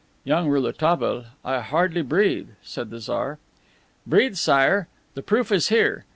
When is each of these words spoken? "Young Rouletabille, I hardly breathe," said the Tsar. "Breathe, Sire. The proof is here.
"Young 0.23 0.47
Rouletabille, 0.49 1.25
I 1.45 1.59
hardly 1.59 2.01
breathe," 2.01 2.47
said 2.63 2.89
the 2.89 2.99
Tsar. 2.99 3.37
"Breathe, 4.07 4.35
Sire. 4.35 4.87
The 5.13 5.21
proof 5.21 5.51
is 5.51 5.69
here. 5.69 6.05